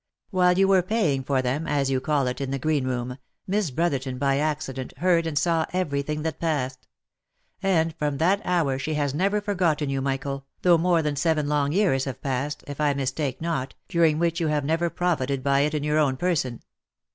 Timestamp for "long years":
11.47-12.05